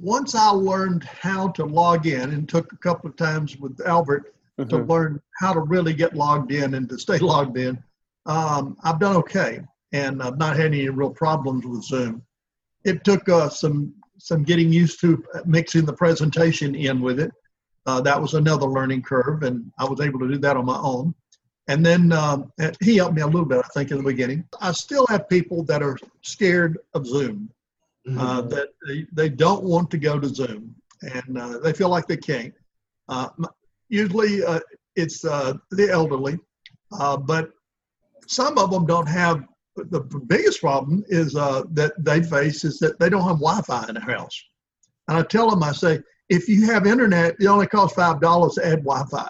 Once 0.00 0.34
I 0.34 0.48
learned 0.48 1.04
how 1.04 1.48
to 1.48 1.64
log 1.64 2.06
in, 2.06 2.32
and 2.32 2.48
took 2.48 2.72
a 2.72 2.78
couple 2.78 3.08
of 3.08 3.16
times 3.16 3.56
with 3.56 3.80
Albert 3.86 4.34
mm-hmm. 4.58 4.68
to 4.68 4.78
learn 4.78 5.20
how 5.40 5.52
to 5.52 5.60
really 5.60 5.94
get 5.94 6.14
logged 6.14 6.52
in 6.52 6.74
and 6.74 6.88
to 6.88 6.98
stay 6.98 7.18
logged 7.32 7.58
in, 7.58 7.82
um, 8.26 8.76
I've 8.82 8.98
done 8.98 9.16
okay, 9.16 9.60
and 9.92 10.22
I've 10.22 10.38
not 10.38 10.56
had 10.56 10.66
any 10.66 10.88
real 10.88 11.10
problems 11.10 11.64
with 11.64 11.84
Zoom. 11.84 12.22
It 12.84 13.04
took 13.04 13.28
uh, 13.28 13.48
some 13.48 13.94
some 14.18 14.42
getting 14.42 14.72
used 14.72 15.00
to 15.00 15.22
mixing 15.44 15.84
the 15.84 15.92
presentation 15.92 16.74
in 16.74 17.00
with 17.00 17.20
it. 17.20 17.32
Uh, 17.86 18.00
that 18.00 18.20
was 18.20 18.34
another 18.34 18.66
learning 18.66 19.02
curve, 19.02 19.42
and 19.42 19.70
I 19.78 19.84
was 19.84 20.00
able 20.00 20.18
to 20.20 20.28
do 20.28 20.38
that 20.38 20.56
on 20.56 20.64
my 20.64 20.78
own. 20.78 21.14
And 21.68 21.84
then 21.84 22.12
um, 22.12 22.52
he 22.80 22.96
helped 22.96 23.14
me 23.14 23.22
a 23.22 23.26
little 23.26 23.46
bit, 23.46 23.62
I 23.64 23.68
think, 23.68 23.90
in 23.90 23.96
the 23.96 24.02
beginning. 24.02 24.44
I 24.60 24.72
still 24.72 25.06
have 25.06 25.28
people 25.28 25.62
that 25.64 25.82
are 25.82 25.96
scared 26.22 26.78
of 26.92 27.06
Zoom, 27.06 27.50
mm-hmm. 28.06 28.18
uh, 28.18 28.42
that 28.42 28.68
they, 28.86 29.06
they 29.12 29.28
don't 29.30 29.64
want 29.64 29.90
to 29.92 29.98
go 29.98 30.20
to 30.20 30.28
Zoom, 30.28 30.74
and 31.02 31.38
uh, 31.38 31.58
they 31.58 31.72
feel 31.72 31.88
like 31.88 32.06
they 32.06 32.18
can't. 32.18 32.52
Uh, 33.08 33.28
usually, 33.88 34.44
uh, 34.44 34.60
it's 34.96 35.24
uh, 35.24 35.54
the 35.70 35.90
elderly, 35.90 36.38
but 36.90 37.50
some 38.26 38.58
of 38.58 38.70
them 38.70 38.84
don't 38.86 39.08
have. 39.08 39.44
The 39.76 40.00
biggest 40.00 40.60
problem 40.60 41.04
is 41.08 41.32
that 41.32 41.92
they 41.98 42.22
face 42.22 42.64
is 42.64 42.78
that 42.78 42.98
they 43.00 43.08
don't 43.08 43.22
have 43.22 43.40
Wi-Fi 43.40 43.88
in 43.88 43.94
their 43.94 44.16
house. 44.16 44.40
And 45.08 45.18
I 45.18 45.22
tell 45.22 45.50
them, 45.50 45.64
I 45.64 45.72
say, 45.72 45.98
if 46.28 46.48
you 46.48 46.66
have 46.66 46.86
internet, 46.86 47.34
it 47.40 47.46
only 47.46 47.66
costs 47.66 47.96
five 47.96 48.20
dollars 48.20 48.54
to 48.54 48.64
add 48.64 48.84
Wi-Fi. 48.84 49.28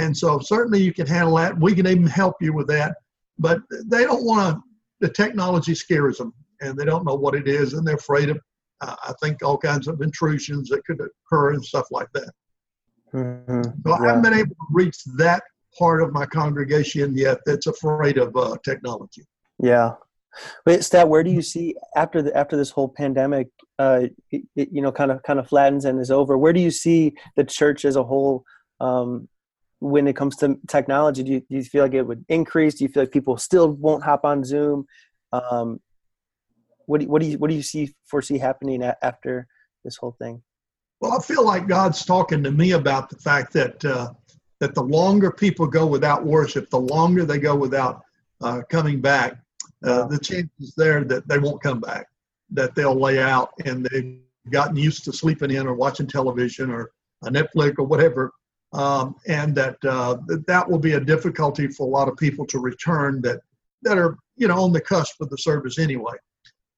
And 0.00 0.16
so 0.16 0.38
certainly 0.38 0.82
you 0.82 0.94
can 0.94 1.06
handle 1.06 1.36
that. 1.36 1.58
We 1.58 1.74
can 1.74 1.86
even 1.86 2.06
help 2.06 2.36
you 2.40 2.52
with 2.54 2.68
that. 2.68 2.96
But 3.38 3.60
they 3.86 4.04
don't 4.04 4.24
want 4.24 4.56
to, 4.56 4.62
the 5.00 5.12
technology 5.12 5.74
scares 5.74 6.16
them 6.18 6.32
and 6.62 6.76
they 6.76 6.86
don't 6.86 7.04
know 7.04 7.14
what 7.14 7.34
it 7.34 7.46
is 7.46 7.74
and 7.74 7.86
they're 7.86 7.96
afraid 7.96 8.30
of, 8.30 8.38
uh, 8.80 8.96
I 9.08 9.12
think, 9.22 9.42
all 9.42 9.58
kinds 9.58 9.88
of 9.88 10.00
intrusions 10.00 10.68
that 10.70 10.84
could 10.86 11.00
occur 11.00 11.52
and 11.52 11.64
stuff 11.64 11.86
like 11.90 12.08
that. 12.14 12.32
Mm-hmm. 13.12 13.62
So 13.62 13.72
yeah. 13.86 13.94
I 13.94 14.06
haven't 14.06 14.22
been 14.22 14.34
able 14.34 14.54
to 14.54 14.66
reach 14.70 14.96
that 15.16 15.42
part 15.78 16.02
of 16.02 16.12
my 16.12 16.26
congregation 16.26 17.16
yet 17.16 17.38
that's 17.44 17.66
afraid 17.66 18.16
of 18.18 18.34
uh, 18.36 18.56
technology. 18.64 19.24
Yeah. 19.62 19.92
But 20.64 20.84
Stat, 20.84 21.08
where 21.08 21.24
do 21.24 21.30
you 21.30 21.42
see 21.42 21.74
after 21.96 22.22
the 22.22 22.34
after 22.36 22.56
this 22.56 22.70
whole 22.70 22.88
pandemic, 22.88 23.48
uh, 23.78 24.06
it, 24.30 24.42
it, 24.54 24.68
you 24.72 24.80
know, 24.80 24.92
kind 24.92 25.10
of 25.10 25.22
kind 25.24 25.40
of 25.40 25.48
flattens 25.48 25.84
and 25.84 26.00
is 26.00 26.10
over? 26.10 26.38
Where 26.38 26.52
do 26.52 26.60
you 26.60 26.70
see 26.70 27.14
the 27.36 27.44
church 27.44 27.84
as 27.84 27.96
a 27.96 28.04
whole 28.04 28.44
um, 28.78 29.28
when 29.80 30.06
it 30.06 30.14
comes 30.14 30.36
to 30.36 30.58
technology? 30.68 31.22
Do 31.22 31.32
you, 31.32 31.40
do 31.40 31.56
you 31.56 31.64
feel 31.64 31.84
like 31.84 31.94
it 31.94 32.02
would 32.02 32.24
increase? 32.28 32.74
Do 32.74 32.84
you 32.84 32.88
feel 32.88 33.02
like 33.02 33.12
people 33.12 33.36
still 33.36 33.72
won't 33.72 34.04
hop 34.04 34.24
on 34.24 34.44
Zoom? 34.44 34.86
Um, 35.32 35.80
what 36.86 37.00
do, 37.00 37.08
what 37.08 37.22
do 37.22 37.28
you 37.28 37.38
what 37.38 37.50
do 37.50 37.56
you 37.56 37.62
see 37.62 37.94
foresee 38.06 38.38
happening 38.38 38.82
after 39.02 39.46
this 39.84 39.96
whole 39.96 40.16
thing? 40.18 40.42
Well, 41.00 41.12
I 41.12 41.22
feel 41.22 41.44
like 41.44 41.66
God's 41.66 42.04
talking 42.04 42.42
to 42.42 42.50
me 42.50 42.72
about 42.72 43.08
the 43.08 43.16
fact 43.16 43.52
that 43.54 43.84
uh, 43.84 44.12
that 44.58 44.74
the 44.74 44.82
longer 44.82 45.30
people 45.30 45.66
go 45.66 45.86
without 45.86 46.24
worship, 46.24 46.68
the 46.68 46.80
longer 46.80 47.24
they 47.24 47.38
go 47.38 47.54
without 47.54 48.02
uh, 48.42 48.62
coming 48.68 49.00
back, 49.00 49.38
uh, 49.84 50.06
the 50.06 50.18
chances 50.18 50.74
there 50.76 51.04
that 51.04 51.26
they 51.28 51.38
won't 51.38 51.62
come 51.62 51.80
back, 51.80 52.06
that 52.50 52.74
they'll 52.74 52.98
lay 52.98 53.20
out 53.20 53.52
and 53.64 53.86
they've 53.86 54.18
gotten 54.50 54.76
used 54.76 55.04
to 55.04 55.12
sleeping 55.12 55.50
in 55.50 55.66
or 55.66 55.74
watching 55.74 56.06
television 56.06 56.70
or 56.70 56.90
a 57.22 57.30
Netflix 57.30 57.74
or 57.78 57.84
whatever, 57.84 58.32
um, 58.72 59.16
and 59.26 59.54
that 59.54 59.76
uh, 59.84 60.16
that 60.46 60.68
will 60.68 60.78
be 60.78 60.92
a 60.92 61.00
difficulty 61.00 61.68
for 61.68 61.86
a 61.86 61.90
lot 61.90 62.08
of 62.08 62.16
people 62.16 62.46
to 62.46 62.58
return 62.58 63.20
that 63.22 63.40
that 63.82 63.98
are 63.98 64.16
you 64.36 64.48
know 64.48 64.62
on 64.62 64.72
the 64.72 64.80
cusp 64.80 65.20
of 65.20 65.30
the 65.30 65.38
service 65.38 65.78
anyway. 65.78 66.14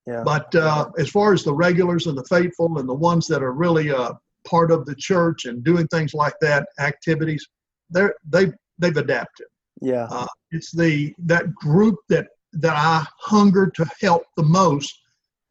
Yeah. 0.07 0.23
But 0.25 0.53
uh, 0.55 0.91
as 0.99 1.11
far 1.11 1.33
as 1.33 1.45
the 1.45 1.55
regulars 1.55 2.07
and 2.07 2.19
the 2.19 2.25
faithful 2.25 2.79
and 2.79 2.89
the 2.89 2.95
ones 2.95 3.27
that 3.29 3.43
are 3.43 3.53
really 3.53 3.93
uh, 3.93 4.15
part 4.45 4.73
of 4.73 4.85
the 4.85 4.97
church 4.97 5.45
and 5.45 5.63
doing 5.63 5.87
things 5.89 6.13
like 6.13 6.35
that, 6.41 6.67
activities, 6.81 7.47
they're 7.91 8.15
they 8.29 8.53
they've 8.79 8.97
adapted. 8.97 9.47
Yeah, 9.81 10.07
uh, 10.11 10.27
it's 10.51 10.73
the 10.73 11.15
that 11.19 11.55
group 11.55 11.97
that 12.09 12.29
that 12.55 12.77
I 12.77 13.07
hunger 13.19 13.71
to 13.75 13.87
help 14.01 14.25
the 14.37 14.43
most 14.43 14.99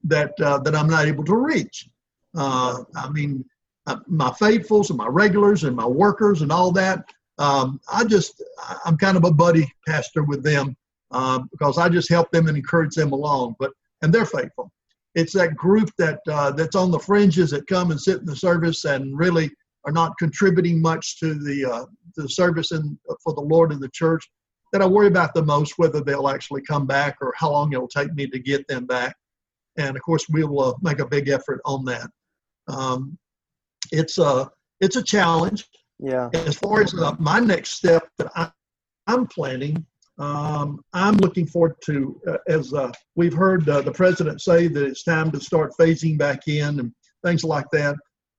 that 0.04 0.34
uh, 0.42 0.60
that 0.60 0.76
I'm 0.76 0.88
not 0.88 1.06
able 1.06 1.24
to 1.26 1.36
reach. 1.36 1.88
Uh, 2.36 2.84
I 2.96 3.10
mean, 3.10 3.46
uh, 3.88 3.98
my 4.08 4.32
faithfuls 4.34 4.90
and 4.90 4.98
my 4.98 5.08
regulars 5.08 5.64
and 5.64 5.76
my 5.76 5.86
workers 5.86 6.42
and 6.42 6.52
all 6.52 6.72
that. 6.72 7.06
Um, 7.38 7.80
I 7.92 8.04
just 8.04 8.44
I'm 8.86 8.98
kind 8.98 9.18
of 9.18 9.24
a 9.24 9.32
buddy 9.32 9.72
pastor 9.88 10.24
with 10.24 10.44
them 10.44 10.76
um, 11.12 11.48
because 11.52 11.78
I 11.78 11.90
just 11.90 12.10
help 12.10 12.32
them 12.32 12.48
and 12.48 12.58
encourage 12.58 12.94
them 12.96 13.12
along. 13.12 13.56
But 13.60 13.72
and 14.02 14.14
they're 14.14 14.26
faithful. 14.26 14.72
It's 15.16 15.34
that 15.34 15.56
group 15.56 15.90
that 15.98 16.20
uh, 16.30 16.52
that's 16.52 16.76
on 16.76 16.92
the 16.92 17.00
fringes 17.00 17.52
that 17.52 17.68
come 17.68 17.92
and 17.92 18.00
sit 18.00 18.20
in 18.20 18.26
the 18.26 18.36
service 18.36 18.86
and 18.86 19.18
really 19.18 19.50
are 19.86 19.92
not 19.92 20.18
contributing 20.20 20.82
much 20.82 21.20
to 21.20 21.34
the 21.34 21.66
uh, 21.66 21.86
the 22.16 22.30
service 22.30 22.72
and 22.72 22.98
for 23.24 23.34
the 23.34 23.42
Lord 23.42 23.72
and 23.72 23.82
the 23.82 23.90
church 23.90 24.30
that 24.72 24.82
I 24.82 24.86
worry 24.86 25.08
about 25.08 25.34
the 25.34 25.44
most, 25.44 25.74
whether 25.78 26.02
they'll 26.02 26.30
actually 26.30 26.62
come 26.62 26.86
back 26.86 27.18
or 27.22 27.34
how 27.36 27.52
long 27.52 27.74
it'll 27.74 27.88
take 27.88 28.14
me 28.14 28.28
to 28.28 28.40
get 28.40 28.68
them 28.68 28.86
back. 28.86 29.16
And 29.78 29.96
of 29.96 30.02
course, 30.02 30.28
we 30.30 30.44
will 30.44 30.62
uh, 30.62 30.74
make 30.82 31.00
a 31.00 31.06
big 31.06 31.30
effort 31.30 31.62
on 31.66 31.84
that. 31.86 32.10
Um, 32.68 33.18
it's 33.92 34.18
a 34.18 34.50
it's 34.80 34.96
a 34.96 35.04
challenge. 35.04 35.68
Yeah. 36.00 36.30
As 36.34 36.56
far 36.56 36.82
as 36.82 36.94
uh, 36.94 37.16
my 37.20 37.40
next 37.40 37.72
step 37.72 38.08
that 38.18 38.32
I, 38.36 38.50
am 39.08 39.28
planning, 39.28 39.86
um, 40.18 40.82
I'm 40.94 41.18
looking 41.18 41.46
forward 41.46 41.76
to 41.86 42.20
uh, 42.28 42.38
as 42.48 42.74
uh, 42.74 42.92
we've 43.16 43.34
heard 43.34 43.70
uh, 43.70 43.82
the 43.82 43.92
president 43.92 44.42
say 44.42 44.68
that 44.68 44.84
it's 44.84 45.04
time 45.04 45.32
to 45.32 45.40
start 45.40 45.74
phasing 45.80 46.18
back 46.18 46.48
in 46.48 46.80
and 46.80 46.92
things 47.24 47.44
like 47.44 47.68
that. 47.72 47.96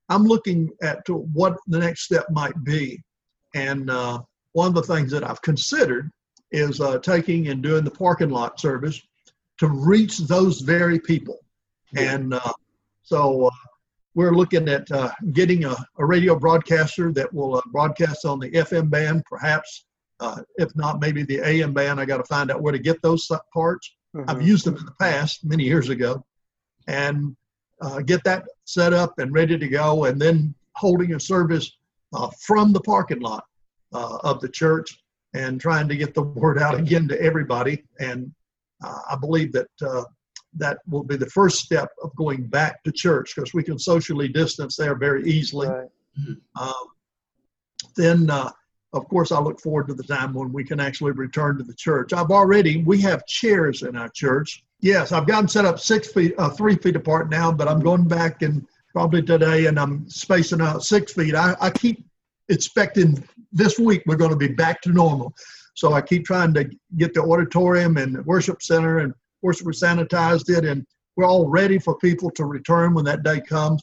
I'm 0.08 0.24
looking 0.24 0.70
at 0.82 1.04
to 1.06 1.14
what 1.32 1.56
the 1.68 1.78
next 1.78 2.02
step 2.02 2.26
might 2.30 2.62
be, 2.64 3.00
and 3.54 3.88
uh, 3.88 4.20
one 4.52 4.68
of 4.68 4.74
the 4.74 4.82
things 4.82 5.10
that 5.12 5.28
I've 5.28 5.42
considered 5.42 6.10
is 6.50 6.80
uh, 6.80 6.98
taking 6.98 7.48
and 7.48 7.62
doing 7.62 7.84
the 7.84 7.90
parking 7.90 8.30
lot 8.30 8.60
service 8.60 9.00
to 9.58 9.68
reach 9.68 10.18
those 10.18 10.60
very 10.60 10.98
people, 10.98 11.38
and 11.96 12.34
so 13.02 13.50
we're 14.14 14.34
looking 14.34 14.68
at 14.68 14.90
uh, 14.90 15.10
getting 15.32 15.64
a, 15.64 15.76
a, 15.98 16.04
radio 16.04 16.38
broadcaster 16.38 17.12
that 17.12 17.32
will 17.32 17.56
uh, 17.56 17.62
broadcast 17.70 18.24
on 18.24 18.38
the 18.38 18.50
FM 18.50 18.90
band, 18.90 19.24
perhaps. 19.24 19.86
Uh, 20.20 20.42
if 20.56 20.74
not, 20.76 21.00
maybe 21.00 21.22
the 21.22 21.40
AM 21.40 21.72
band. 21.72 21.98
I 21.98 22.04
got 22.04 22.18
to 22.18 22.24
find 22.24 22.50
out 22.50 22.62
where 22.62 22.72
to 22.72 22.78
get 22.78 23.00
those 23.02 23.28
parts. 23.52 23.94
Mm-hmm. 24.14 24.30
I've 24.30 24.42
used 24.42 24.64
them 24.64 24.76
in 24.76 24.84
the 24.84 24.94
past, 25.00 25.44
many 25.44 25.64
years 25.64 25.88
ago, 25.88 26.24
and 26.86 27.34
uh, 27.80 28.00
get 28.02 28.22
that 28.24 28.44
set 28.64 28.92
up 28.92 29.18
and 29.18 29.32
ready 29.32 29.58
to 29.58 29.68
go, 29.68 30.04
and 30.04 30.20
then 30.20 30.54
holding 30.74 31.14
a 31.14 31.20
service 31.20 31.76
uh, 32.12 32.28
from 32.40 32.72
the 32.72 32.80
parking 32.80 33.20
lot 33.20 33.44
uh, 33.92 34.18
of 34.22 34.40
the 34.40 34.48
church 34.48 34.98
and 35.34 35.60
trying 35.60 35.88
to 35.88 35.96
get 35.96 36.14
the 36.14 36.22
word 36.40 36.58
out 36.58 36.78
again 36.78 37.08
to 37.08 37.20
everybody. 37.20 37.82
And 37.98 38.32
I 38.82 39.16
believe 39.20 39.52
that 39.52 39.68
that 40.54 40.78
will 40.88 41.04
be 41.04 41.16
the 41.16 41.26
first 41.26 41.60
step 41.60 41.90
of 42.02 42.14
going 42.16 42.44
back 42.44 42.82
to 42.84 42.92
church 42.92 43.34
because 43.34 43.54
we 43.54 43.62
can 43.62 43.78
socially 43.78 44.28
distance 44.28 44.76
there 44.76 44.94
very 44.94 45.24
easily. 45.24 45.68
Right. 45.68 45.88
Um, 46.60 46.88
then, 47.96 48.30
uh, 48.30 48.50
of 48.92 49.08
course, 49.08 49.32
I 49.32 49.40
look 49.40 49.60
forward 49.60 49.88
to 49.88 49.94
the 49.94 50.02
time 50.02 50.34
when 50.34 50.52
we 50.52 50.64
can 50.64 50.78
actually 50.78 51.12
return 51.12 51.56
to 51.58 51.64
the 51.64 51.74
church. 51.74 52.12
I've 52.12 52.30
already, 52.30 52.82
we 52.82 53.00
have 53.00 53.26
chairs 53.26 53.82
in 53.82 53.96
our 53.96 54.10
church. 54.10 54.64
Yes, 54.80 55.12
I've 55.12 55.26
got 55.26 55.38
them 55.38 55.48
set 55.48 55.64
up 55.64 55.78
six 55.78 56.12
feet, 56.12 56.34
uh, 56.38 56.50
three 56.50 56.76
feet 56.76 56.96
apart 56.96 57.30
now, 57.30 57.50
but 57.50 57.68
I'm 57.68 57.80
going 57.80 58.06
back 58.06 58.42
and 58.42 58.66
probably 58.92 59.22
today 59.22 59.66
and 59.66 59.78
I'm 59.78 60.08
spacing 60.08 60.60
out 60.60 60.82
six 60.82 61.14
feet. 61.14 61.34
I, 61.34 61.56
I 61.60 61.70
keep 61.70 62.04
expecting 62.50 63.22
this 63.52 63.78
week 63.78 64.02
we're 64.06 64.16
going 64.16 64.30
to 64.30 64.36
be 64.36 64.48
back 64.48 64.82
to 64.82 64.90
normal. 64.90 65.34
So 65.74 65.94
I 65.94 66.02
keep 66.02 66.26
trying 66.26 66.52
to 66.54 66.68
get 66.96 67.14
the 67.14 67.22
auditorium 67.22 67.96
and 67.96 68.14
the 68.14 68.22
worship 68.22 68.62
center 68.62 68.98
and 68.98 69.14
course, 69.42 69.62
we 69.62 69.72
sanitized 69.72 70.48
it, 70.56 70.64
and 70.64 70.86
we're 71.16 71.26
all 71.26 71.48
ready 71.48 71.78
for 71.78 71.96
people 71.98 72.30
to 72.30 72.46
return 72.46 72.94
when 72.94 73.04
that 73.04 73.22
day 73.22 73.40
comes, 73.40 73.82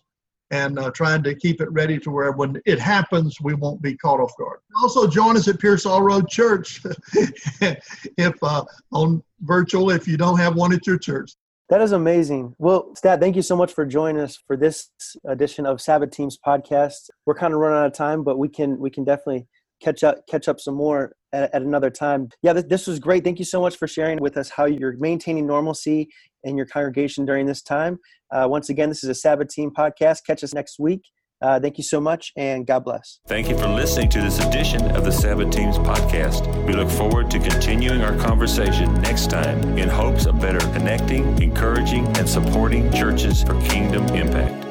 and 0.52 0.80
uh, 0.80 0.90
trying 0.92 1.22
to 1.24 1.36
keep 1.36 1.62
it 1.62 1.72
ready 1.72 2.00
to 2.00 2.10
where 2.10 2.32
when 2.32 2.60
it 2.66 2.80
happens, 2.80 3.38
we 3.42 3.54
won't 3.54 3.82
be 3.82 3.96
caught 3.96 4.20
off 4.20 4.36
guard. 4.38 4.60
Also, 4.82 5.06
join 5.06 5.38
us 5.38 5.48
at 5.48 5.60
Pearsall 5.60 6.02
Road 6.02 6.28
Church 6.28 6.82
if 7.14 8.36
uh, 8.42 8.64
on 8.92 9.22
virtual 9.42 9.92
if 9.92 10.08
you 10.08 10.18
don't 10.18 10.40
have 10.40 10.56
one 10.56 10.74
at 10.74 10.88
your 10.88 10.98
church. 10.98 11.34
That 11.70 11.82
is 11.82 11.92
amazing. 11.92 12.56
Well, 12.58 12.96
Stat, 12.96 13.20
thank 13.20 13.36
you 13.36 13.44
so 13.44 13.56
much 13.56 13.74
for 13.74 13.86
joining 13.86 14.24
us 14.24 14.40
for 14.48 14.58
this 14.58 14.90
edition 15.28 15.68
of 15.68 15.80
Saba 15.80 16.08
Teams 16.08 16.36
podcast. 16.44 17.12
We're 17.28 17.36
kind 17.36 17.54
of 17.54 17.60
running 17.60 17.78
out 17.78 17.86
of 17.86 17.94
time, 17.94 18.24
but 18.24 18.40
we 18.40 18.50
can 18.50 18.80
we 18.80 18.90
can 18.90 19.04
definitely 19.04 19.46
catch 19.80 20.04
up 20.04 20.26
catch 20.28 20.48
up 20.48 20.60
some 20.60 20.74
more 20.74 21.14
at, 21.34 21.54
at 21.54 21.62
another 21.62 21.90
time. 21.90 22.30
Yeah, 22.42 22.54
this, 22.54 22.66
this 22.66 22.88
was 22.88 23.00
great. 23.00 23.24
Thank 23.24 23.40
you 23.40 23.46
so 23.46 23.62
much 23.62 23.78
for 23.78 23.88
sharing 23.88 24.20
with 24.20 24.38
us 24.38 24.50
how 24.50 24.66
you're 24.66 24.98
maintaining 24.98 25.48
normalcy 25.48 26.10
in 26.44 26.58
your 26.58 26.66
congregation 26.66 27.26
during 27.26 27.46
this 27.46 27.62
time. 27.62 28.00
Uh, 28.32 28.48
once 28.50 28.70
again, 28.70 28.90
this 28.90 29.04
is 29.04 29.10
a 29.10 29.16
Saba 29.16 29.46
Team 29.46 29.72
podcast. 29.76 30.20
Catch 30.26 30.44
us 30.44 30.54
next 30.54 30.80
week. 30.80 31.02
Uh, 31.42 31.58
thank 31.58 31.78
you 31.78 31.84
so 31.84 32.02
much, 32.02 32.34
and 32.36 32.68
God 32.68 32.84
bless. 32.84 33.20
Thank 33.28 33.48
you 33.50 33.58
for 33.58 33.68
listening 33.68 34.10
to 34.10 34.22
this 34.22 34.40
edition 34.40 34.92
of 34.92 35.06
the 35.06 35.12
Saba 35.12 35.50
Teams 35.50 35.78
podcast. 35.78 36.46
We 36.66 36.74
look 36.74 36.90
forward 36.90 37.32
to 37.32 37.40
continuing 37.40 38.02
our 38.02 38.18
conversation 38.18 38.94
next 39.02 39.30
time 39.30 39.78
in 39.78 39.88
hopes 39.88 40.26
of 40.26 40.40
better 40.42 40.60
connecting, 40.74 41.42
encouraging, 41.42 42.06
and 42.18 42.28
supporting 42.28 42.92
churches 42.92 43.42
for 43.42 43.60
kingdom 43.62 44.06
impact. 44.08 44.69